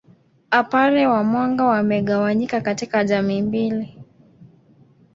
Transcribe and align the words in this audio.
apare 0.51 1.07
wa 1.07 1.23
Mwanga 1.23 1.65
wamegawanyika 1.65 2.61
katika 2.61 3.03
jamii 3.03 3.41
mbili 3.41 3.97